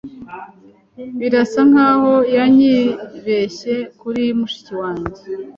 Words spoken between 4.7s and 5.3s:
wanjye.